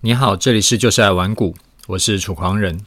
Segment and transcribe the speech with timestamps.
[0.00, 1.56] 你好，这里是就是爱玩股，
[1.88, 2.82] 我是楚狂人。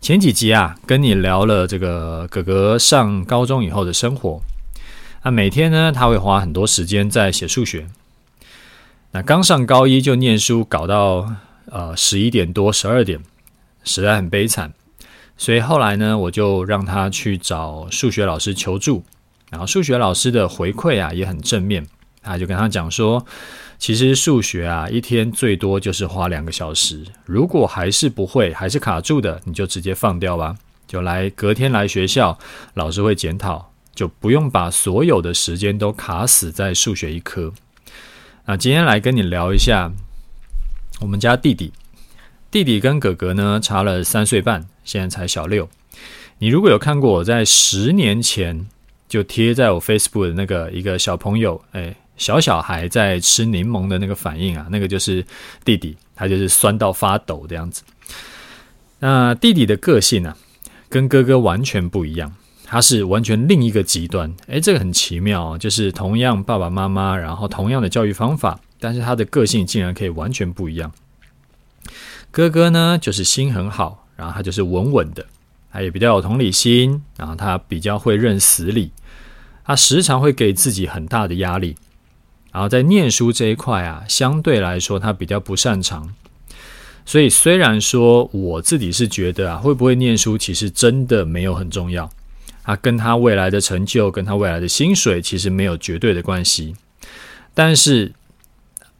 [0.00, 4.42] 前几集啊，跟你聊了这个哥哥上高中以后的生活。
[5.22, 7.86] 那每天呢，他会花很多时间在写数学。
[9.12, 11.32] 那刚上高一就念书，搞到
[11.66, 13.22] 呃十一点多、十二点，
[13.84, 14.74] 实在很悲惨。
[15.36, 19.04] 所以后来呢，我就让他去找数学老师求助。
[19.48, 21.86] 然后数学老师的回馈啊，也很正面。
[22.24, 23.24] 他就跟他讲说，
[23.78, 27.04] 其实数学啊，一天最多就是花两个小时。
[27.26, 30.56] 如果还是不会，还是卡住的，你就直接放掉吧。
[30.86, 32.38] 就来隔天来学校，
[32.74, 37.52] 老师会检讨，就不用把所有的时间都卡死在数学一科。
[38.46, 39.92] 那今天来跟你聊一下
[41.00, 41.72] 我们家弟弟，
[42.50, 45.68] 弟弟跟哥哥呢差了三岁半，现在才小六。
[46.38, 48.66] 你如果有看过我在十年前
[49.08, 51.94] 就贴在我 Facebook 的那个一个小朋友，哎。
[52.16, 55.24] 小小孩在吃柠檬的那个反应啊，那个就是
[55.64, 57.82] 弟弟，他就是酸到发抖这样子。
[59.00, 60.36] 那弟弟的个性、啊，
[60.88, 62.32] 跟哥哥完全不一样，
[62.64, 64.32] 他是完全另一个极端。
[64.46, 70.92] 诶，这个很奇妙哦，就是同样爸爸妈妈，然后同样的教育方法，但是他的个性竟然可以完全不一样。
[72.30, 75.26] 哥哥呢，就是心很好，然后他就是稳稳的，
[75.72, 78.92] 他也比较有同理心，然后他比较会认死理，
[79.64, 81.76] 他时常会给自己很大的压力。
[82.54, 86.14] 然后在念书这一块啊，相对来说他比较不擅长，
[87.04, 92.08] 所以虽然说我自己是觉得啊，会不会念书其实真的没有很重要，
[92.62, 96.76] 啊，跟他未来的成就、跟他未来的薪水其实没有绝对的关系，
[97.54, 98.12] 但是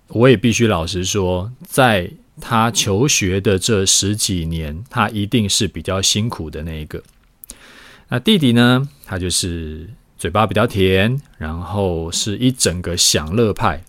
[0.09, 2.11] 我也必须老实说，在
[2.41, 7.01] 他求学的这十几年，他一定是比较辛苦的那一个。
[8.09, 9.89] 那弟弟呢，他就是。
[10.25, 13.85] 嘴巴比较甜，然后是一整个享乐派。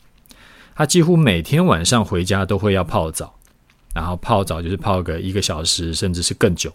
[0.75, 3.39] 他几乎每天晚上回家都会要泡澡，
[3.93, 6.73] 然后泡澡就是泡个一个小时，甚至是更久。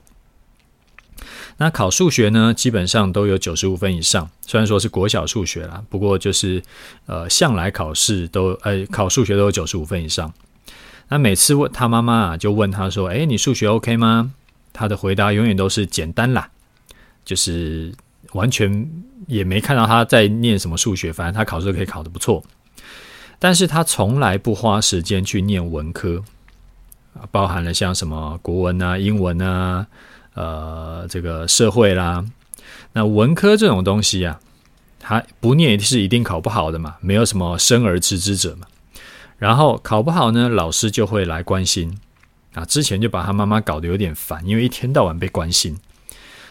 [1.58, 4.30] 那考数学呢，基本上都有九十五分以上。
[4.46, 6.62] 虽然说是国小数学啦，不过就是
[7.04, 10.32] 呃，向来考试都呃考数学都有九十五分以上。
[11.08, 14.32] 那每次问他妈妈啊，就问他说：“诶，你数学 OK 吗？”
[14.72, 16.48] 他的回答永远都是简单啦，
[17.26, 17.92] 就是。
[18.32, 18.88] 完全
[19.26, 22.42] 也没看到他在念什么数学，反正他考试可以考得不错，
[23.38, 26.22] 但是他从来不花时间去念文科，
[27.30, 29.86] 包含了像什么国文啊、英文啊、
[30.34, 32.24] 呃，这个社会啦，
[32.92, 34.40] 那文科这种东西啊，
[34.98, 38.66] 他不念是一定考不好的嘛，没有什么生而知之者嘛。
[39.38, 41.98] 然后考不好呢，老师就会来关心
[42.54, 45.78] 啊，之前就把他妈妈搞得有点烦，因为一天到晚被关心。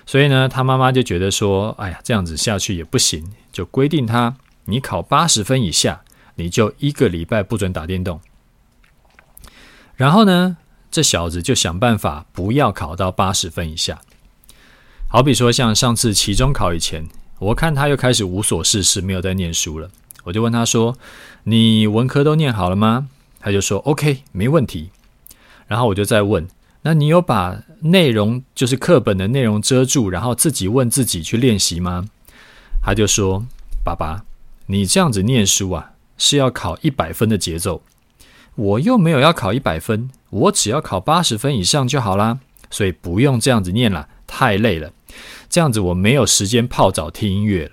[0.09, 6.01] 所以呢，他妈妈就觉得说：“哎呀，这样子下去也不行，就规定他，你考八十分以下，
[6.33, 8.19] 你就一个礼拜不准打电动。
[9.95, 10.57] 然后呢，
[10.89, 14.01] 这小子就想办法不要考到八十分以下。
[15.07, 19.91] 好比说，像上次期中考以前，我看他又开始无所事事，没有在念书了。
[20.23, 20.97] 我就问他说
[21.45, 23.09] ：‘你文科都念好了吗？’
[23.39, 24.89] 他就说：‘OK，没问题。’
[25.69, 26.47] 然后我就再问。”
[26.81, 32.05] 那你有把内容，就是课本的内容遮住，然后自己问自己去练习吗？
[32.81, 33.45] 他就说
[33.83, 34.23] ：“爸爸，
[34.67, 37.81] 你这样子念书啊，是要考一百分的节奏。
[38.55, 42.39] 我又没有要考一百分，我只要考八十分以上就好啦。
[42.71, 44.93] 所以不用这样子念了，太累了。
[45.49, 47.71] 这样子我没有时间泡澡听音乐了。”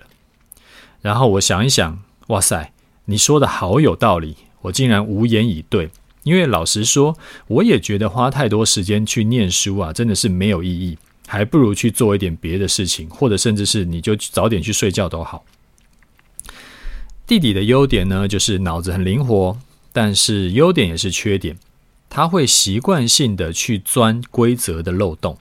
[1.01, 2.73] 然后我想一想，哇塞，
[3.05, 5.89] 你说的好有道理，我竟然无言以对。
[6.27, 7.17] 因为老实说，
[7.47, 15.45] 我也觉得花太多时间去念书啊，真的是没有意义，还不如去做一点别的事情，或者甚至是你就早点去睡觉都好。
[17.25, 19.57] 弟弟的优点呢，就是脑子很灵活，
[19.93, 21.57] 但是优点也是缺点，
[22.09, 25.37] 他会习惯性的去钻规则的漏洞。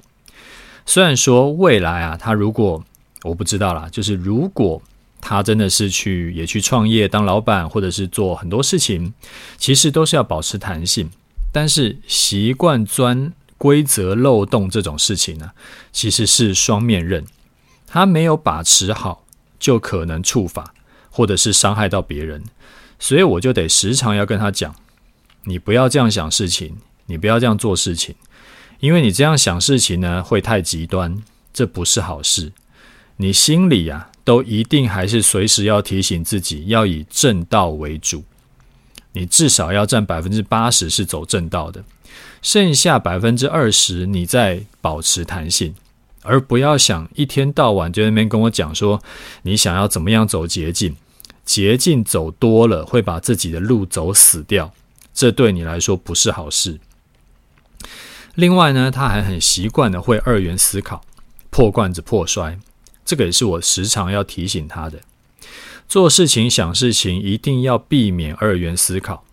[0.87, 2.85] 虽然说未来啊，他如果
[3.25, 4.81] 我不知道啦，就是如果。
[5.29, 9.13] 他真的是去也去创业当老板，或者是做很多事情，
[9.59, 11.11] 其实都是要保持弹性。
[11.51, 15.51] 但是习惯钻规则漏洞这种事情呢，
[15.91, 17.25] 其实是双面刃。
[17.89, 19.25] 他没有把持好，
[19.59, 20.73] 就可能触法，
[21.11, 22.45] 或者是伤害到别人。
[23.01, 24.77] 所以我就得时常要跟他讲：
[25.43, 26.77] 你不要这样想事情，
[27.07, 28.15] 你不要这样做事情，
[28.79, 31.21] 因为你这样想事情呢，会太极端，
[31.53, 32.53] 这不是好事。
[33.17, 34.11] 你心里呀。
[34.27, 38.25] 都一定还是随时要提醒自己，要以正道为主。
[39.13, 41.85] 你至少要占百分之八十是走正道的，
[42.43, 45.77] 剩下百分之二十你再保持弹性，
[46.23, 49.01] 而不要想一天到晚就在那边跟我讲说，
[49.43, 50.97] 你想要怎么样走捷径，
[51.45, 54.75] 捷径走多了会把自己的路走死掉，
[55.15, 56.81] 这对你来说不是好事。
[58.35, 61.03] 另外呢，他还很习惯的会二元思考，
[61.49, 62.59] 破罐子破摔，
[63.07, 65.01] 这个也是我时常要提醒他的。
[65.89, 69.25] 做事情、想事情一定要避免二元思考。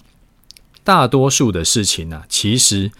[0.83, 2.91] 大多数的事情呢、其实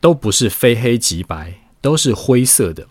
[0.00, 2.86] 都不是非黑即白，都是灰色的。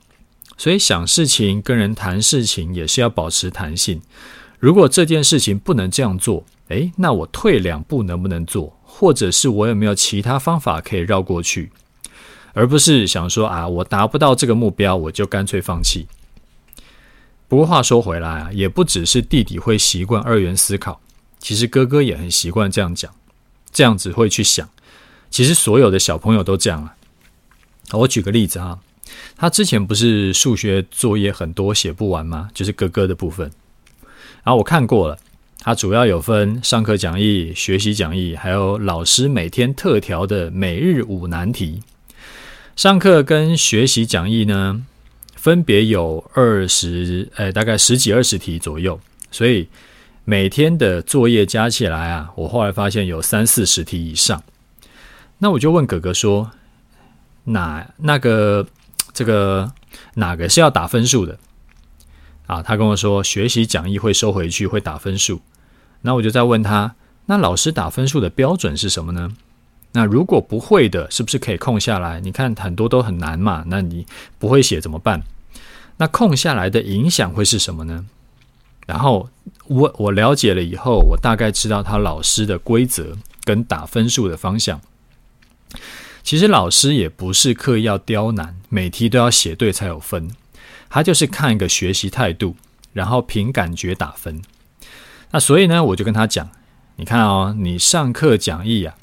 [0.57, 4.01] 所以想事情、跟人谈事情也是要保持弹性。
[4.59, 8.77] 如果这件事情不能这样做，诶，那我退两步能不能做？
[8.83, 11.71] 或者是我有没有其他方法可以绕过去？
[12.53, 16.07] 而不是想说啊，我达不到这个目标，我就干脆放弃。
[17.51, 21.01] 不过话说回来啊，也不只是弟弟会习惯二元思考，
[21.37, 23.13] 其实哥哥也很习惯这样讲，
[23.73, 24.69] 这样子会去想。
[25.29, 26.95] 其实所有的小朋友都这样啊。
[27.91, 28.79] 我举个例子啊，
[29.35, 32.47] 他之前不是数学作业很多写不完吗？
[32.53, 33.51] 就是哥哥的部分。
[34.45, 35.19] 然后我看过了，
[35.59, 41.83] 他主要有分上课讲义、学习讲义，还有老师每天特调的每日五难题。
[42.77, 44.85] 上课跟学习讲义呢，
[45.41, 48.99] 分别有二十，呃，大概十几二十题左右，
[49.31, 49.67] 所以
[50.23, 54.43] 每天的作业加起来啊，我后来发现有三四十题以上。
[55.39, 56.51] 那我就问哥哥说，
[57.45, 58.67] 哪那个
[59.13, 59.73] 这个
[60.13, 61.39] 哪个是要打分数的？
[62.45, 65.41] 啊，他跟我说学习讲义会收回去，会打分数。
[66.01, 66.93] 那我就再问他，
[67.25, 69.31] 那老师打分数的标准是什么呢？
[69.93, 72.21] 那如果不会的，是不是可以空下来？
[72.21, 74.05] 你看很多都很难嘛，那你
[74.39, 75.21] 不会写怎么办？
[75.97, 78.05] 那空下来的影响会是什么呢？
[78.87, 79.29] 然后
[79.67, 84.79] 我我了解了以后，我大概知道他老师的规则跟打分数的方向。
[86.23, 90.29] 其实老师也不是刻意要刁难，每题都要写对才有分，
[90.89, 92.55] 他就是看一个学习态度，
[92.93, 94.41] 然后凭感觉打分。
[95.31, 96.49] 那所以呢，我就跟他讲，
[96.95, 98.95] 你看哦，你上课讲义啊。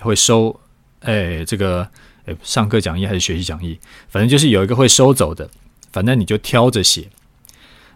[0.00, 0.58] 会收，
[1.00, 1.88] 哎，这个，
[2.26, 5.48] 哎，上课讲义还是学习讲义，反正就是有一个会收走的，
[5.92, 7.08] 反正你就挑着写。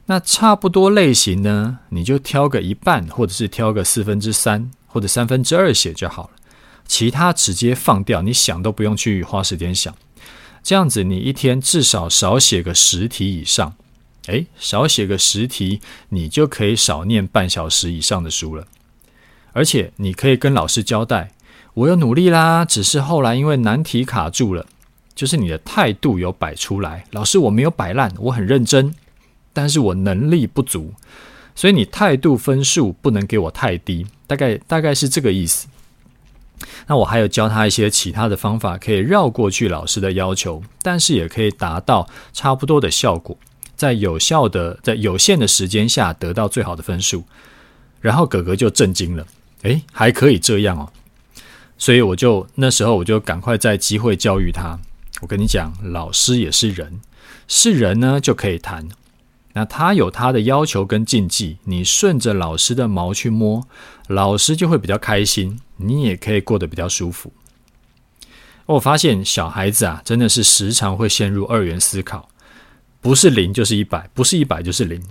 [0.07, 6.31] 那差不多类型呢，你就挑个一半，或者是挑个四分之三或者三分之二写就好了，
[6.87, 9.95] 其他直接放掉，你想都不用去花时间想。
[10.63, 13.75] 这样子，你一天至少少写个十题以上，
[14.27, 15.81] 哎，少写个十题，
[16.11, 18.67] 你就可以少念半小时以上的书了，
[19.53, 21.33] 而且你可以跟老师交代。
[21.75, 24.65] 我有努力啦，只是后来因为难题卡住了，
[25.13, 27.05] 就是你的态度有摆出来。
[27.11, 28.95] 老师，我没有摆烂，我很认真，
[29.53, 30.93] 但是我能力不足，
[31.57, 35.67] 所以你态度分数不能给我太低，大概大概是这个意思。
[36.87, 43.37] 那我还有教他一些其他的方法，可以绕过去老师的要求，但是也可以达到差不多的效果，
[43.75, 47.25] 在有效的在有限的时间下得到最好的分数。
[48.01, 49.27] 然后哥哥就震惊了，
[49.63, 50.89] 诶，还可以这样哦。
[51.85, 54.81] 所以我就那时候我就赶快在机会教育他。
[55.21, 57.03] 我跟你讲，老师也是人，
[57.47, 58.89] 是人呢就可以谈。
[59.53, 63.69] 那他有他的要求跟禁忌，你顺着老师的毛去摸，
[64.07, 67.31] 老师就会比较开心，你也可以过得比较舒服。
[68.65, 72.31] 我发现小孩子啊，真的是时常会陷入二元思考，
[73.03, 75.03] 不是零就是一百，不是一百就是零。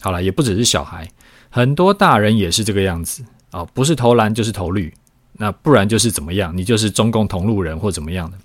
[0.00, 1.06] 好了，也不只是小孩，
[1.50, 4.94] 很多大人也是这个样子啊，不是投蓝就是投绿。
[5.40, 6.54] 那不然就是怎么样？
[6.56, 8.36] 你就是中共同路人或怎么样的？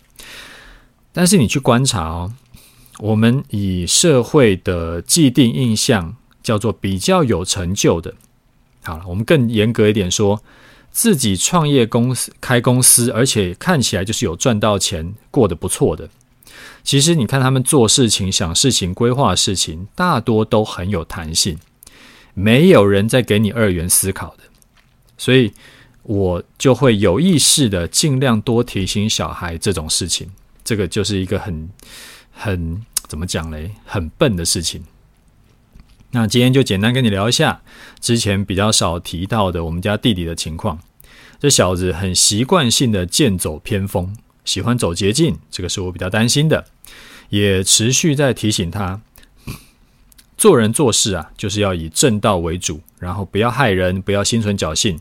[1.12, 2.34] 但是你去观察哦，
[3.00, 8.14] 我们以社会的既定印象叫做比较有成就的。
[8.84, 10.44] 好了，我们更严格一点说，
[10.92, 16.08] 自己创业公司开公司，而且看起来就是有赚到钱，过得不错的。
[16.84, 21.58] 其实你看他们做事情、想事情、规划事情，大多都很有弹性，
[22.36, 24.44] 没有人在给你二元思考的，
[25.18, 25.54] 所以。
[26.04, 30.30] 我就会有意识的尽量多提醒小孩这种事情，
[30.64, 31.70] 这个就是一个很
[32.32, 34.84] 很怎么讲嘞，很笨的事情。
[36.12, 37.62] 那今天就简单跟你聊一下
[38.00, 40.80] 之前比较少提到的我们家弟弟的情况。
[41.40, 46.66] 这小子很习惯性的剑走偏锋，喜欢走捷径，这个是我比较担心的，
[47.30, 49.02] 也持续在提醒他，
[50.38, 55.00] 做人做事啊，就是要以正道为主，然后不要害人，不要心存侥幸。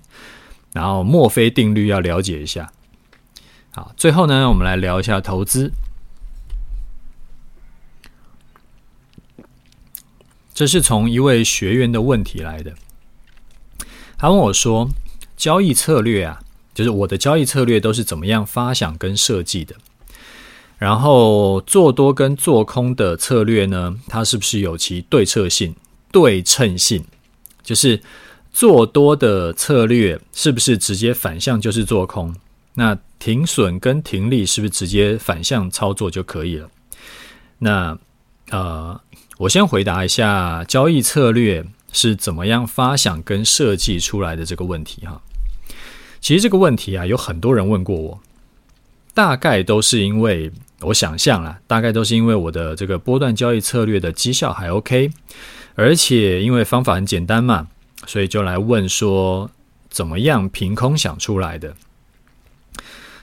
[0.72, 2.72] 然后墨菲定律要了解一下。
[3.70, 5.70] 好，最后呢，我们来聊一下投资。
[10.54, 12.74] 这是从一位学员的问题来的。
[14.16, 14.88] 他问我说
[15.36, 16.40] ：“交易策略啊，
[16.74, 19.76] 就是我的交易策略都是怎么样发想跟设计的？
[20.78, 25.74] 然后做多跟做空的策略呢，它是不是有其对称性？
[26.10, 27.04] 对称性
[27.62, 28.00] 就是。”
[28.52, 32.34] 做多的策略是不是直接反向就是做空？
[32.74, 36.70] 那停损跟停利是不是直接反向操作就可以了？
[37.58, 37.98] 那
[38.50, 39.00] 呃，
[39.38, 45.20] 我先回答一下交易策略是怎么样发想跟设计出来的这个问题哈。
[46.20, 48.20] 其实这个问题啊，有很多人问过我，
[49.14, 55.10] 大概都是因为我想象啦，大概都是因为我的这个波段交易策略的绩效还 OK，
[55.74, 57.68] 而且因为方法很简单嘛，
[58.06, 59.50] 所以就来问说
[59.90, 61.74] 怎么样凭空想出来的。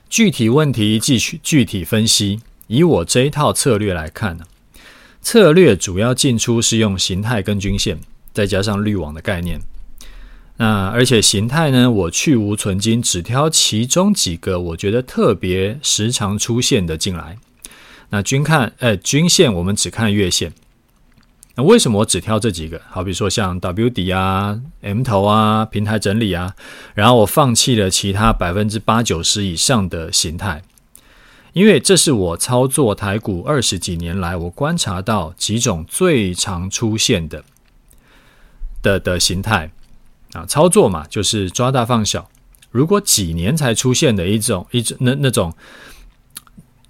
[0.10, 2.42] 具体问题继续具体分析。
[2.68, 4.46] 以我这一套策略来看呢，
[5.24, 8.00] 策略主要进出是用形态跟均线，
[8.32, 9.60] 再加上滤网的概念。
[10.58, 17.40] 那而且形态呢，我去无存金，只挑其中几个我觉得特别时常出现的进来。
[18.12, 20.54] 那均看，呃，均线我们只看月线。
[21.64, 22.82] 为什么我只挑这几个？
[22.90, 26.56] 好比说像 W 底啊、M 头啊、平台整理啊，
[26.94, 30.62] 然后我放弃了其他百分之八九十以上的形态。
[31.54, 37.44] 因为这是我操作台股二十几年来，我观察到几种最常出现的
[38.84, 39.72] 的的形态
[40.34, 42.30] 啊，操作嘛，就是抓大放小。
[42.70, 45.52] 如果几年才出现的一种一种那那种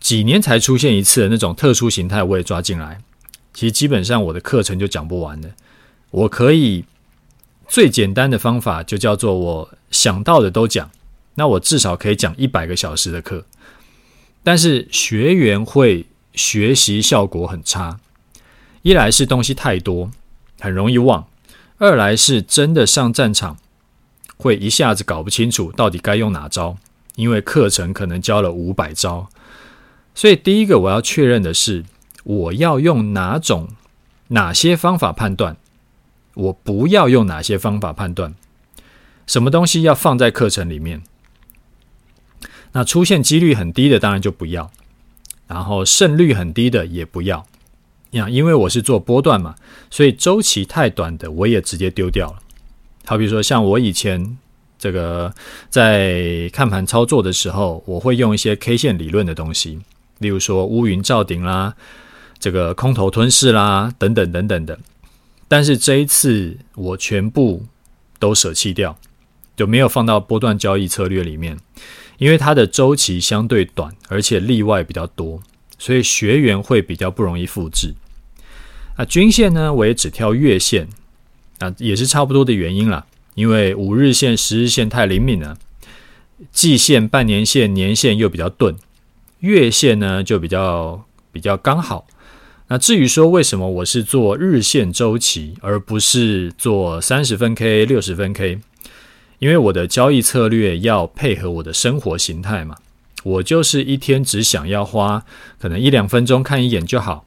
[0.01, 3.01] 几年才出现一次的那种特殊形态，我也抓进来。
[3.53, 5.49] 其实基本上我的课程就讲不完了。
[6.11, 6.85] 我可以
[7.67, 10.89] 最简单的方法就叫做我想到的都讲，
[11.35, 13.45] 那我至少可以讲一百个小时的课。
[14.43, 17.99] 但是学员会学习效果很差，
[18.81, 20.09] 一来是东西太多，
[20.59, 21.27] 很容易忘；
[21.77, 23.57] 二来是真的上战场
[24.37, 26.77] 会一下子搞不清楚到底该用哪招，
[27.15, 29.29] 因为课程可能教了五百招。
[30.15, 31.83] 所以第一个我要确认的是，
[32.23, 33.69] 我要用哪种、
[34.29, 35.57] 哪些方法判断，
[36.35, 38.35] 我不要用哪些方法判断，
[39.25, 41.01] 什么东西要放在课程里面。
[42.71, 44.69] 那出现几率很低的，当然就不要；
[45.47, 47.47] 然后胜率很低的也不要。
[48.11, 49.55] 呀，因为我是做波段嘛，
[49.89, 52.39] 所以周期太短的我也直接丢掉了。
[53.05, 54.37] 好比说，像我以前
[54.77, 55.33] 这个
[55.69, 59.79] 在看盘操作的时候，我会用一些 K 线理论的东西，
[60.19, 61.75] 例如说乌云罩顶啦，
[62.39, 64.79] 这个空头吞噬啦，等等等等的。
[65.47, 67.65] 但是这一次我全部
[68.17, 68.97] 都舍弃掉，
[69.55, 71.57] 就没有放到波段交易策略里面。
[72.17, 75.41] 因为它的周期相对短，而且例外比较多，
[75.77, 77.95] 所以学员会比较不容易复制。
[78.97, 80.89] 啊，均线呢，我也只挑月线，
[81.59, 83.05] 啊，也是差不多的原因啦。
[83.35, 85.57] 因为五日线、十日线太灵敏了，
[86.51, 88.75] 季线、半年线、年线又比较钝，
[89.39, 92.05] 月线呢就比较比较刚好。
[92.71, 98.59] 那至于说为什么我是做日线周期，而不是做三十分 K、六十分 K？
[99.39, 102.77] 因为我的交易策略要配合我的生活形态嘛，
[103.23, 105.25] 我就是一天只想要花
[105.57, 107.25] 可能一两分钟看一眼就好，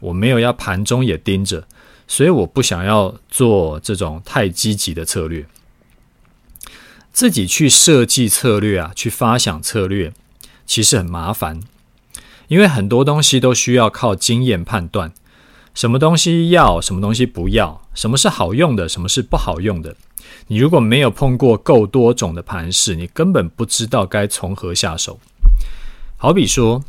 [0.00, 1.66] 我没有要盘中也盯着，
[2.06, 5.46] 所以我不想要做这种太积极的策略。
[7.12, 10.12] 自己去设计策略啊，去发想策略，
[10.66, 11.62] 其实很麻烦，
[12.48, 15.12] 因为很多东西都需要靠经验判断，
[15.74, 19.96] 什么东西要，什么东西不要，什么是好用的，什么是不好用的。
[20.48, 25.18] 你如果没有碰过够多种的盘势，你根本不知道该从何下手。
[26.16, 26.84] 好比说，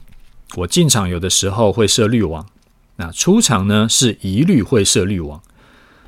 [0.56, 2.46] 我进场有的时候会设滤网，
[2.98, 5.42] 那出场呢是一律会设滤网。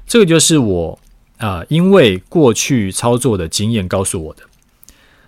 [0.07, 0.99] 这个就是我
[1.37, 4.43] 啊、因为过去操作的经验告诉我的。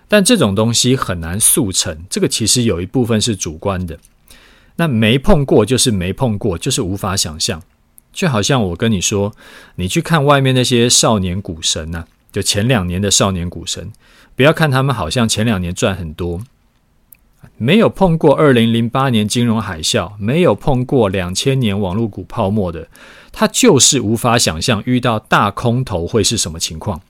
[0.08, 3.98] 但这种东西很难速成，这个其实有一部分是主观的。
[4.76, 7.62] 那没碰过就是没碰过，就是无法想象。
[8.12, 9.32] 就好像我跟你说，
[9.76, 13.92] 你去看外面那些少年股神呐、就前两年的少年股神，
[14.36, 16.42] 不要看他们好像前两年赚很多，
[17.56, 22.88] 没有碰过二零零八年金融海啸，没有碰过两千年网络股泡沫的，
[23.32, 27.00] 他就是无法想象遇到大空头会是什么情况。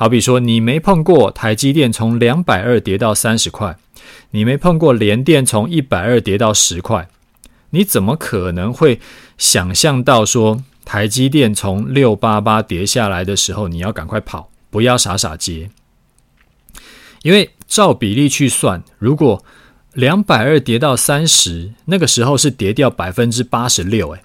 [0.00, 3.76] 好比说，你没碰过台积电从两百二跌到三十块，
[4.30, 7.06] 你没碰过联电从一百二跌到十块。
[7.68, 8.98] 你怎么可能会
[9.36, 15.68] 想象到说台积电从六八八跌下来的时候，你要赶快跑，不要傻傻接？
[17.20, 19.44] 因为照比例去算，如果
[19.92, 24.12] 两百二跌到三十，那个时候是跌掉百分之八十六。
[24.12, 24.22] 诶，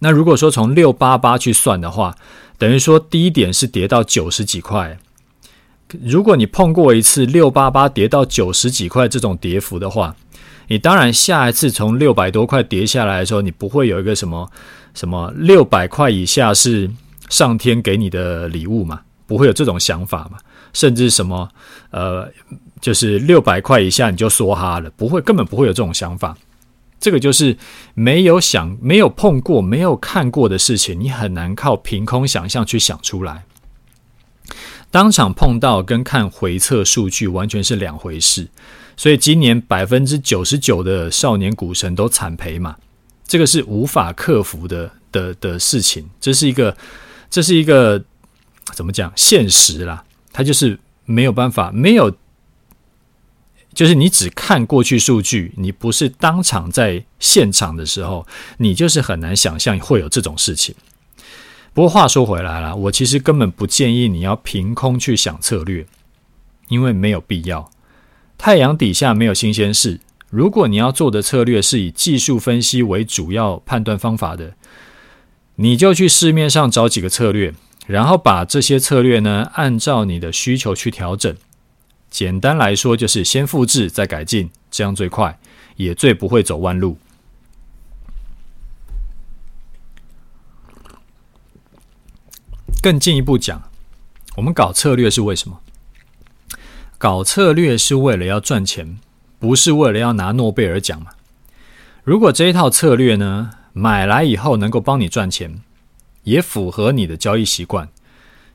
[0.00, 2.14] 那如果说从六八八去算的话，
[2.56, 4.98] 等于说低点是跌到九十几块。
[6.02, 10.14] 如果你碰过一次六八八跌到九十几块这种跌幅的话，
[10.68, 14.50] 你当然下一次从六百多块跌下来的时候，你不会有一个什么
[14.94, 16.90] 什么六百块以下是
[17.30, 19.00] 上天给你的礼物嘛？
[19.26, 20.38] 不会有这种想法嘛？
[20.74, 21.48] 甚至什么
[21.90, 22.30] 呃，
[22.80, 26.36] 就是六百块以下你就梭哈了，不会，根本不会有这种想法。
[27.00, 27.56] 这个就是
[27.94, 33.44] 没有想、没有碰过、没有看过的事情，你很难靠凭空想象去想出来。
[34.90, 38.48] 当场碰到跟看回测数据完全是两回事，
[38.96, 42.76] 所以今年百分之九十九的少年股神都惨赔嘛，
[43.26, 46.76] 这个是无法克服的的的事情，这是一个，
[47.30, 48.02] 这是一个
[48.72, 49.12] 怎么讲？
[49.14, 50.02] 现实啦，
[50.32, 52.12] 它就是没有办法，没有。
[53.74, 60.74] 就是你只看过去数据，你不是当场在现场的时候，你就是很难想象会有这种事情。
[61.72, 65.86] 不过话说回来了，我其实根本不建议你要凭空去想策略，
[66.68, 67.70] 因为没有必要。
[68.36, 70.00] 太阳底下没有新鲜事。
[70.30, 74.54] 如果你要做的策略是以技术分析为主要判断方法的，
[75.56, 77.54] 你就去市面上找几个策略，
[77.86, 81.34] 然后把这些策略呢，按照你的需求去调整。
[82.10, 85.38] 简单来说，就是先复制再改进，这样最快，
[85.76, 86.98] 也最不会走弯路。
[92.80, 93.70] 更进一步讲，
[94.36, 95.60] 我们搞策略是为什么？
[96.96, 98.98] 搞策略是为了要赚钱，
[99.38, 101.12] 不是为了要拿诺贝尔奖嘛？
[102.04, 105.60] 如果这一套策略呢，买来以后能够帮你赚钱，
[106.22, 107.88] 也符合你的交易习惯。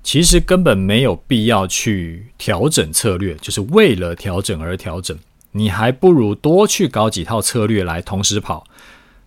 [0.04, 5.18] 其实根本没有必要去调整策略，就是为了调整而调整。
[5.54, 8.66] 你还不如多去搞几套策略来同时跑，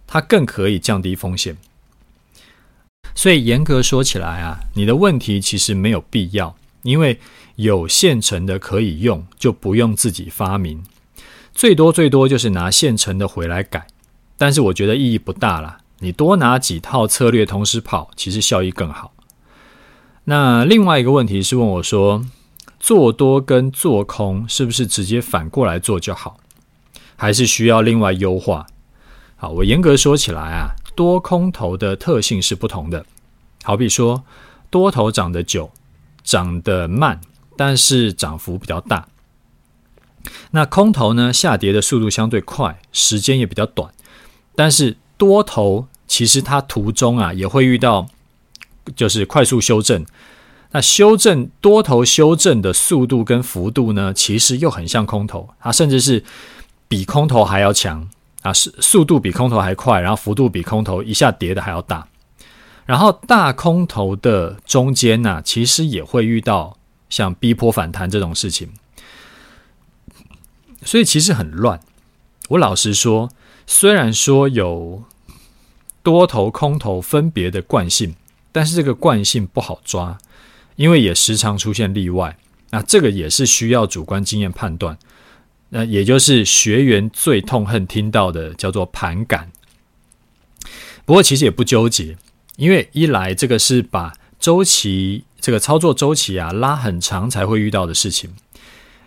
[0.06, 1.56] 它更可以降低风险。
[3.14, 7.18] 所以严格说起来啊，你的问题其实没有必要，因为
[7.54, 10.84] 有现成的可以用，就不用自己发明。
[11.54, 13.86] 最多最多就是拿现成的回来改，
[14.36, 15.78] 但是我觉得意义不大啦。
[16.00, 19.14] 你多拿几套策略同时跑，其实效益更好。
[20.28, 22.24] 那另外一个问题是问我说，
[22.80, 26.38] 做多跟做空是不是直接反过来做就好，
[27.14, 28.66] 还是需要另外优化？
[29.36, 33.06] 好，我严格说起来啊，多空头的特性是不同的。
[33.62, 34.24] 好比说，
[34.68, 35.70] 多头涨得久，
[36.24, 37.20] 涨得慢，
[37.56, 39.06] 但是涨幅比较大。
[40.50, 43.94] 那空头呢，下跌的速度相对快，时间也比较短，
[44.56, 48.08] 但是多头其实它途中啊也会遇到。
[48.94, 50.06] 就是快速修正，
[50.70, 56.22] 那修正多头修正的速度跟幅度呢，其实又很像空头，它甚至是
[56.86, 58.08] 比空头还要强
[58.42, 62.06] 啊，是速度比空头还快，然后幅度比空头一下跌的还要大。
[62.84, 66.76] 然后大空头的中间呢，其实也会遇到
[67.08, 68.68] 像逼迫反弹这种事情，
[70.84, 71.80] 所以其实很乱。
[72.50, 73.30] 我老实说，
[73.66, 75.02] 虽然说有
[76.04, 78.14] 多头空头分别的惯性。
[78.56, 80.16] 但是这个惯性不好抓，
[80.76, 82.38] 因为也时常出现例外。
[82.70, 84.96] 那这个也是需要主观经验判断。
[85.68, 89.52] 那也就是学员最痛恨听到的，叫做盘感。
[91.04, 92.16] 不过其实也不纠结，
[92.56, 98.34] 因为一来这个是把周期这个操作周期啊拉很长才会遇到的事情。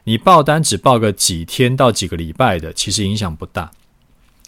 [0.04, 3.72] 你报单只报个几天到几个礼拜的，其实影响不大。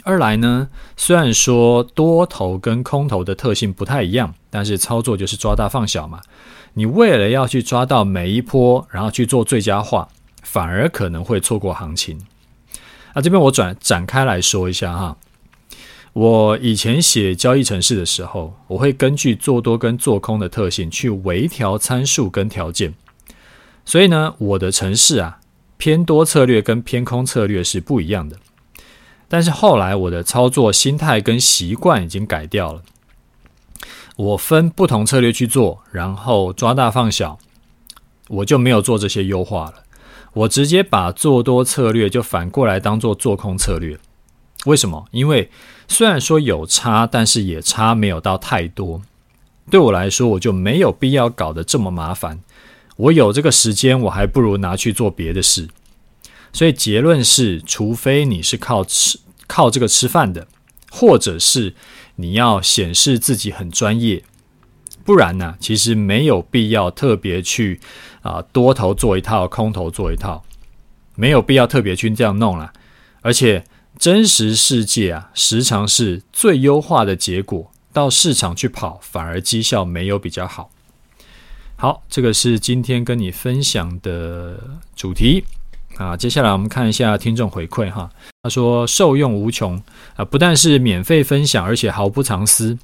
[0.04, 6.22] 二来呢，虽然说多头跟空头的特性不太一样，但是操作就是抓大放小嘛。
[6.74, 10.08] 你为了要去抓到每一波，然后去做最佳化，
[10.42, 12.20] 反而可能会错过行情。
[13.14, 15.18] 那这边我转展开来说一下哈。
[16.14, 22.94] 我以前写交易程式的时候，我会根据做多跟做空的特性去微调参数跟条件。
[23.86, 25.40] 所以呢，我的程式啊，
[25.78, 28.38] 偏多策略跟偏空策略是不一样的。
[29.32, 32.82] 但是后来我的操作心态跟习惯已经改掉了，
[34.18, 37.40] 我分不同策略去做，然后抓大放小，
[38.28, 39.84] 我就没有做这些优化了。
[40.34, 43.98] 我直接把做多策略就反过来当做做空策略。
[44.66, 45.06] 为什么？
[45.12, 45.50] 因为
[45.88, 49.02] 虽然说有差，但是也差没有到太多。
[49.70, 52.42] 对我来说，我就没有必要搞得这么麻烦。
[52.98, 55.70] 我有这个时间，我还不如拿去做别的事。
[56.54, 60.48] 所以结论是，除非你是靠吃靠这个吃饭的，
[60.92, 61.74] 或者是
[62.16, 64.24] 你要显示自己很专业，
[65.04, 67.80] 不然呢，其实没有必要特别去
[68.22, 70.44] 啊、多头做一套，空头做一套，
[71.16, 72.72] 没有必要特别去这样弄了。
[73.22, 73.64] 而且
[73.98, 80.70] 真实世界啊，时常是最优化的结果，到市场去跑，反而绩效没有比较好。
[81.76, 85.44] 好，这个是今天跟你分享的主题。
[85.98, 88.10] 啊，接下来我们看一下听众回馈哈。
[88.44, 89.82] 他说受用无穷
[90.16, 92.78] 啊，不但是免费分享，而且毫不藏私。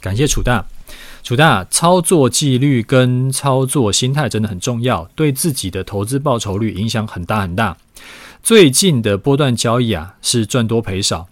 [0.00, 0.66] 感谢楚大。
[1.22, 7.76] 楚大，操作纪律跟操作心态真的很重要，对自己的投资报酬率影响很大很大。
[8.42, 11.28] 最近的波段交易啊，是赚多赔少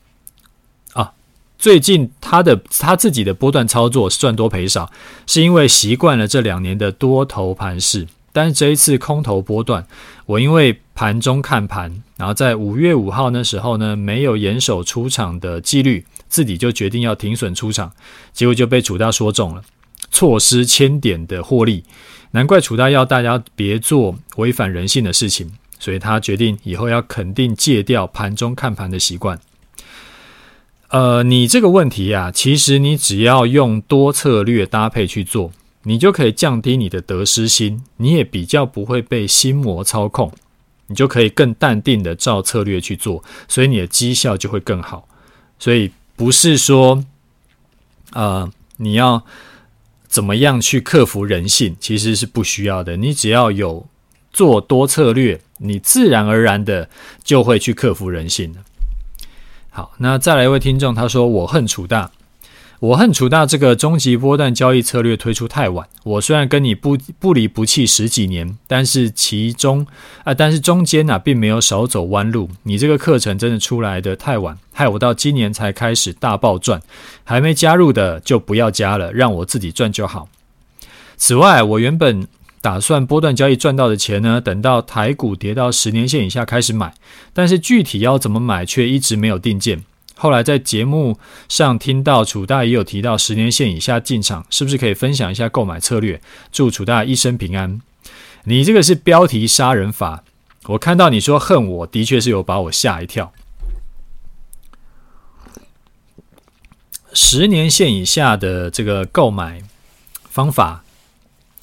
[0.92, 1.12] 啊。
[1.59, 4.90] 最近他的他自己的波段操作是赚多赔少，
[5.27, 8.07] 是因为习惯了这两年的多头盘势。
[8.33, 9.87] 但是这一次空头波段，
[10.27, 17.93] 我因为盘中看盘，然后在五月五号那时候呢，没有严守出场的纪律，自己就决定要停损出场，
[18.33, 19.62] 结果就被楚大说中了。
[20.11, 21.85] 错失千点的获利，
[22.31, 29.38] 难怪楚大要大家别做违反人性的事情，所以他决定以后要肯定戒掉盘中看盘的习惯。
[30.88, 35.53] 呃，你这个问题啊，其实你只要用多策略搭配去做，
[35.88, 40.31] 你就可以降低你的得失心，你也比较不会被心魔操控，
[40.88, 45.09] 你就可以更淡定的照策略去做，所以你的绩效就会更好。
[45.59, 47.05] 所以不是说，
[48.12, 49.24] 呃，你要。
[50.11, 51.77] 怎么样去克服人性？
[51.79, 52.96] 其实是不需要的。
[52.96, 53.87] 你只要有
[54.33, 56.88] 做多策略，你自然而然的
[57.22, 58.57] 就会去克服人性。
[59.68, 62.11] 好，那再来一位听众，他说：“我恨楚大。”
[62.81, 65.88] 我恨楚大这个终极波段交易策略推出太晚。
[66.05, 69.85] 我虽然跟你不不离不弃十几年，但是其中
[70.23, 72.49] 啊，但是中间啊，并没有少走弯路。
[72.62, 76.81] 你这个课程真的出来的太晚，害我到今年才开始大爆赚。
[77.25, 80.29] 还没加入的就不要加了，让我自己赚就好。
[81.17, 82.29] 此外，我原本
[82.61, 86.95] 打算波段交易赚到的钱呢，等到台股跌到十年线以下开始买，
[87.33, 89.83] 但是具体要怎么买却一直没有定见。
[90.20, 91.16] 后来在节目
[91.48, 96.20] 上听到楚大也有提到十年线以下进场，是不是可以分享一下购买策略？
[96.50, 97.81] 祝楚大一生平安。
[98.44, 100.24] 你这个是标题杀人法，
[100.66, 103.33] 我看到你说恨我，的确是有把我吓一跳。
[107.12, 109.62] 十年线以下的这个购买
[110.28, 110.85] 方法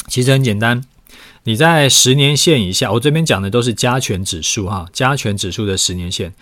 [0.07, 0.83] 其实很简单，
[1.43, 6.33] 你在十年线以下，我这边讲的都是加权指数哈，加权指数的十年线。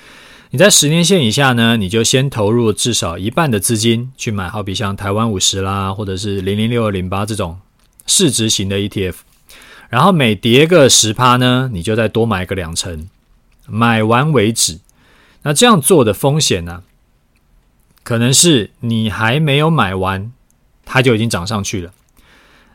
[0.53, 7.59] 你在十年线以下呢，你就先投入至少一半的资金去买，好比像台湾五十啦，或者是零零六二零八这种
[8.05, 9.15] 市值型的 ETF，
[9.89, 13.09] 然后每跌个十趴呢，你就再多买个两成，
[13.65, 14.79] 买完为止。
[15.41, 16.83] 那这样做的风险呢，
[18.03, 20.31] 可能是你还没有买完，
[20.85, 21.91] 它就已经涨上去了。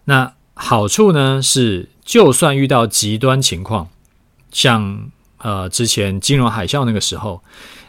[0.06, 3.88] 那好处呢是，就算遇到极端情况，
[4.50, 5.12] 像。
[5.38, 7.42] 呃，之前金融海啸那个时候，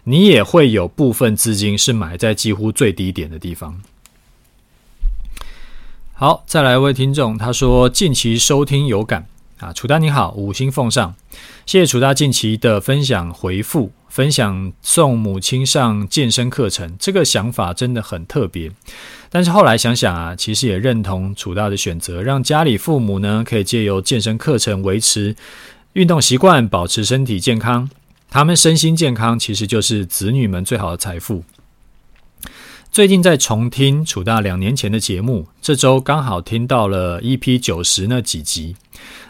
[0.04, 3.82] 你也会有部分资金是买在几乎最低点的地方。
[6.14, 9.26] 好，再来一位听众，他说近期收听有感
[9.60, 11.16] 啊，楚大你好，五星奉上，
[11.66, 18.72] 谢谢楚大近期的分享回复，分享送母亲上健身课程，这个想法真的很特别。
[19.30, 25.36] 但是后来想想啊，其实也认同楚大的选择，让家里父母呢可以借由健身课程维持。
[25.94, 27.90] 运动习惯，保持身体健康，
[28.30, 31.44] 他们身心健康，其实就是子女们最好的财富。
[32.92, 38.76] 最近在重听楚大两年前的节目，这周刚好听到了 EP 九十那几集，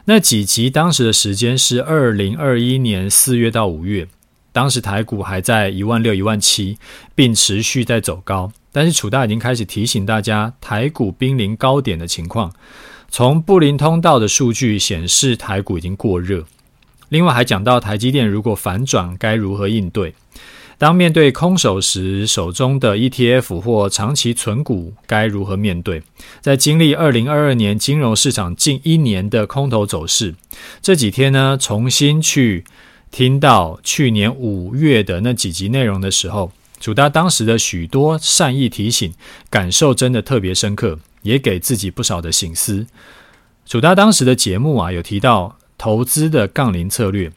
[0.03, 4.05] 那几集当时的时间是二零二一年四月到五月，
[4.51, 6.77] 当时台股还在一万六、一万七，
[7.15, 12.51] 并持续在走高，但是楚大已经开始提醒大家，台股濒临高点的情况。
[13.09, 16.45] 从布林通道的数据显示，台股已经过热。
[17.09, 20.13] 另外还讲到台积电如果反转该如何应对？
[20.77, 26.03] 当面对空手时，手中的 ETF 或长期存股该如何面对？
[26.39, 30.35] 在经历二零二二年金融市场近一年的空头走势，
[30.81, 32.63] 这几天呢，重新去
[33.11, 39.11] 听到去年五月的那几集内容的时候，楚大当时的许多善意提醒，
[39.49, 40.99] 感受真的特别深刻。
[41.21, 42.87] 也给自己不少的省思。
[43.65, 47.31] 楚大当时的节目啊，有提到投资的杠铃策略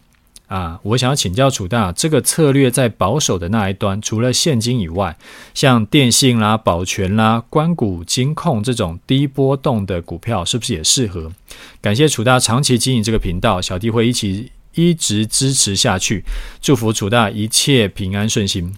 [0.47, 5.17] 啊，我想要请教楚大，这个策略在保守的那一端，除了现金以外，
[5.55, 11.33] 像电信啦、保全啦、关股、金控这种低波动的股票，是不是也适合？
[11.81, 16.25] 感谢楚大长期经营这个频道，小弟会一起一直支持下去。
[16.61, 18.75] 祝福楚大一切平安顺心。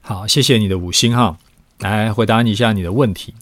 [0.00, 1.38] 好，谢谢你的五星哈，
[1.78, 3.34] 来回答你一下你的问题。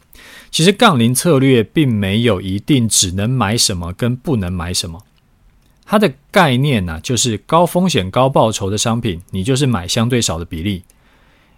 [0.50, 5.04] 其实杠铃策略并没有一定只能买什么跟不能买什么，
[5.86, 10.82] 它的概念呢、就是高风险高报酬的商品，你就是买相对少的比例，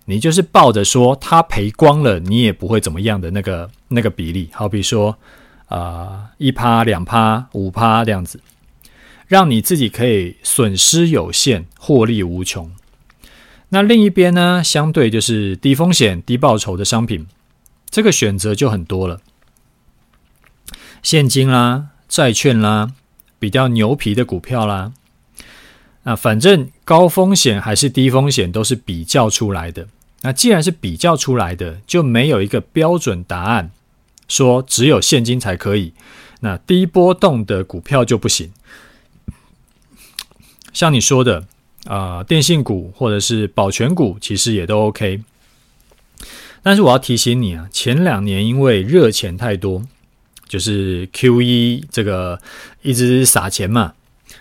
[0.05, 5.17] 你就是抱着说它赔光了你也不会怎么样的那个那个比例，好比说
[5.69, 8.41] 啊一趴两趴五趴这样子，
[9.27, 12.71] 让你自己可以损失有限，获利无穷。
[13.71, 17.27] 那另一边呢，相对就是低风险低报酬的商品。
[17.93, 19.21] 这个选择就很多了，
[21.03, 22.95] 现金啦、债券啦、
[23.39, 24.95] 比较牛皮的股票啦。
[26.05, 29.87] 那反正高风险还是低风险都是比较出来的。
[30.23, 33.71] 那既然是比较出来的，就没有一个标准答案，
[34.27, 35.93] 说只有现金才可以。
[36.41, 38.51] 那低波动的股票就不行。
[40.73, 41.45] 像你说的
[41.85, 45.21] 啊、电信股或者是保全股，其实也都 OK。
[46.63, 49.83] 但是我要提醒你啊，前两年因为热钱太多，
[50.47, 52.41] 就是 QE 这个
[52.83, 53.95] 一直撒钱嘛。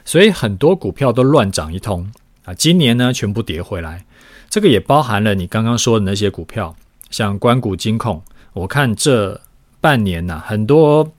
[0.06, 2.12] 所以很多股票都乱涨一通
[2.46, 2.54] 啊！
[2.54, 4.06] 今年呢，全部跌回来，
[4.50, 6.76] 这个也包含了你刚刚说的那些股票，
[7.10, 8.22] 像关股、金控。
[8.54, 9.40] 我看这
[9.80, 11.12] 半年呐、很多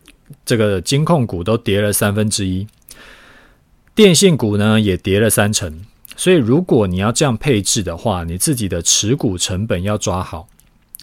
[0.45, 2.67] 这个金控股都跌了三分之一，
[3.95, 5.85] 电信股呢也跌了三成。
[6.17, 10.49] 所以如果你要这样配置的话，你自己的持股成本要抓好，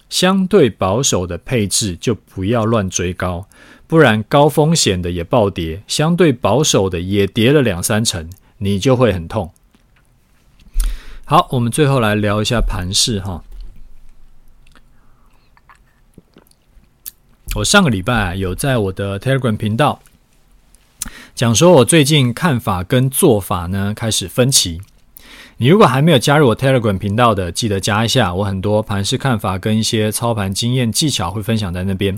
[0.09, 3.47] 相对保守的配置就不要乱追高。
[3.87, 9.51] 不然高风险的也暴跌，相对保守的也跌了两三成，你就会很痛。
[11.25, 13.43] 好，我们最后来聊一下盘势哈。
[17.55, 20.01] 我上个礼拜有在我的 Telegram 频道
[21.33, 24.81] 讲说，我最近看法跟做法呢开始分歧。
[25.61, 28.33] 你如果还没有加入我 Telegram 频道的，记得加一下。
[28.33, 32.17] 我很多盘式看法跟一些操盘经验技巧会分享在那边。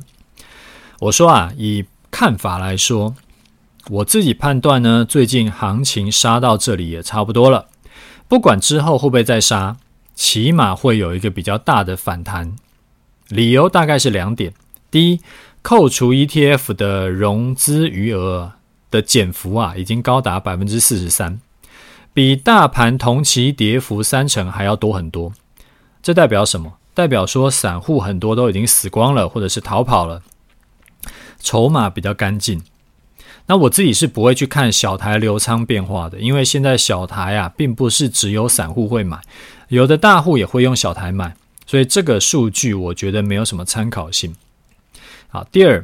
[1.00, 3.16] 我说啊，以看法来说，
[3.90, 7.66] 我自己判断呢，最近行情杀到这里也差不多了。
[8.28, 9.78] 不管之后会不会再杀，
[10.14, 12.56] 起码会有一个比较大的反弹。
[13.28, 14.54] 理由大概是两点：
[14.92, 15.20] 第一，
[15.64, 18.52] 扣除 ETF 的融资余额
[18.92, 21.40] 的减幅啊，已经高达百分之四十三，
[22.14, 25.34] 比大盘同期跌幅三成还要多很多。
[26.02, 26.74] 这代表什么？
[26.94, 30.22] 代表说散户很多都已经死光了，或者是逃跑了。
[31.40, 32.62] 筹码比较干净，
[33.46, 39.20] 那我自己是不会去看小台流仓变化的，因为现在小台啊，并不是只有散户会买，
[39.70, 44.36] 有的大户也会用小台买，所以这个数据我觉得没有什么参考性。
[45.30, 45.84] 好，第二，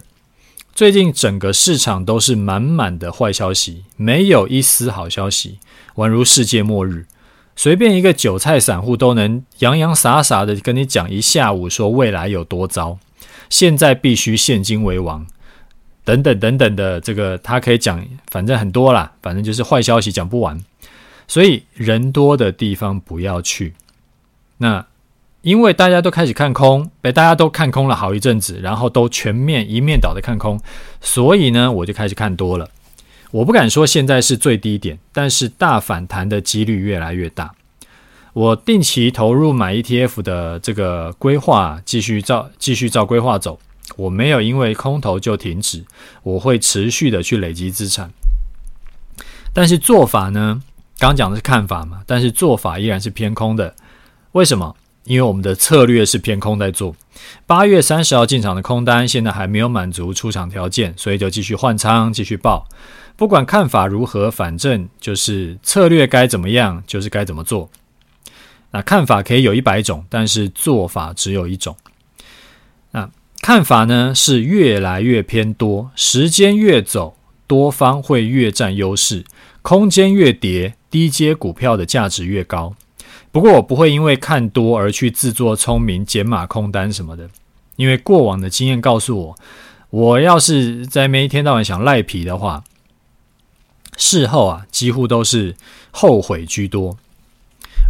[0.78, 5.58] 最近整个市场都是满满的坏消息，没有一丝好消息，
[5.96, 7.08] 宛如世界末日，
[7.56, 13.00] 随便一个韭菜散户都能洋洋洒洒的跟你讲一下午，说未来有多糟，
[13.50, 15.26] 现在必须现金为王。
[16.06, 20.64] 等等等等的，这个他可以讲，反正很多啦，反正就是坏消息讲不完，
[21.28, 23.74] 所以人多的地方不要去。
[24.60, 24.86] 那
[25.42, 30.60] 因为大家都开始看空，被大家都看空了好一阵子，然后都全面一面倒的看空，
[31.00, 32.70] 所以呢，我就开始看多了。
[33.32, 37.54] 我不敢说现在是最低点，但是大反弹的几率越来越大。
[38.34, 43.60] 我定期投入买 ETF 的这个规划，继续照继续照规划走。
[43.96, 45.84] 我没有因为空头就停止，
[46.24, 48.12] 我会持续的去累积资产。
[49.54, 50.62] 但是做法呢？
[51.00, 53.76] 刚讲的是看法嘛，但是做法依然是偏空的。
[54.34, 54.76] 为什么？
[55.08, 56.96] 因为我们的策略是偏空在做。
[57.46, 62.68] 八月三十号进场的空单，现在还没有满足出场条件，所以就继续换仓，继续报。
[63.16, 67.70] 不管看法如何，反正就是策略该怎么样，就是该怎么做。
[68.72, 71.76] 那看法可以有一百种，但是做法只有一种。
[72.92, 73.10] 那。
[73.40, 77.16] 看法呢是越来越偏多，时间越走，
[77.46, 79.24] 多方会越占优势，
[79.62, 82.76] 空间越叠，低阶股票的价值越高。
[83.32, 87.30] 不过我不会因为看多而去自作聪明减码空单什么的，
[87.76, 89.36] 因为过往的经验告诉我，
[89.90, 92.64] 我要是在每一天到晚想赖皮的话，
[93.96, 95.56] 事后啊几乎都是
[95.92, 96.98] 后悔居多，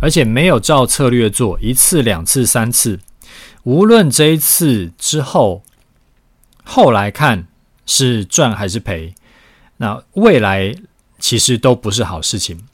[0.02, 3.00] 而且没有照策略做一次、两次、三次。
[3.63, 5.63] 无论这一次之后，
[6.63, 7.47] 后来看
[7.86, 9.13] 是赚还是赔，
[9.78, 10.76] 那未来
[11.19, 12.65] 其实都不是好事情，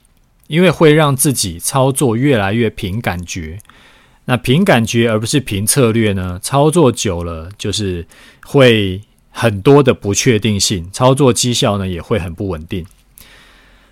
[0.48, 3.60] 因为会让自己操作越来越凭感觉。
[4.26, 6.40] 那凭感觉而不是凭策略呢？
[6.42, 8.08] 操作久了就是
[8.46, 12.86] 会很多的不确定性，操作绩效呢也会很不稳定。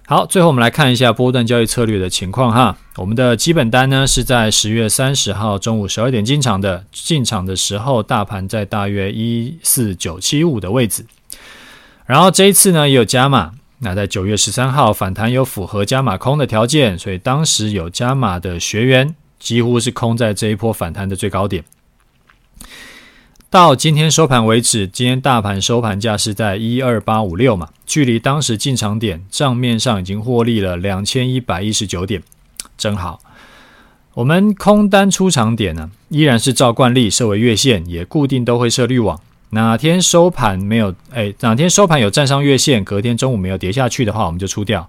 [0.08, 2.78] 好，最后我们来看一下波段交易策略的情况哈。
[2.98, 11.06] 我们的基本单呢是在十月三十号中午十二点进场的，进场的时候大盘在大约一四九七五的位置。
[12.06, 21.64] 然后这一次呢也有加码，那在九月十三号反弹有符合加码空的条件，所以当时有加码的学员几乎是空在这一波反弹的最高点。
[23.50, 32.22] 到今天收盘为止，今天大盘收盘价是在一二八五六嘛，距离当时进场点账面上已经获利了两千一百一十九点，
[32.78, 33.20] 真好。
[34.14, 39.20] 我们空单出场点呢，依然是照惯例设为月线，也固定都会设滤网。
[39.52, 44.88] 哪天收盘没有，哎，哪天收盘有站上月线，隔天中午没有跌下去的话，我们就出掉。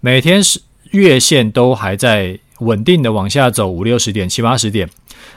[0.00, 4.88] 每天是月线都还在稳定的往下走，五六十点、七八十点。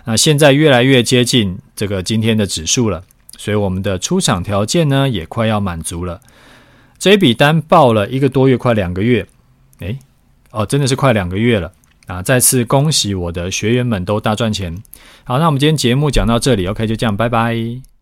[0.05, 3.03] 那现在越来越接近这个今天的指数了，
[3.37, 6.19] 所以我们的出场条件呢也快要满足了。
[6.97, 9.25] 这一笔单报了一个多月，快两个月，
[9.79, 9.99] 诶，
[10.51, 11.71] 哦，真的是快两个月了
[12.07, 12.21] 啊！
[12.21, 14.81] 再次恭喜我的学员们都大赚钱。
[15.25, 17.92] 好，那我们今天节目讲到这里，OK，就这样，拜拜。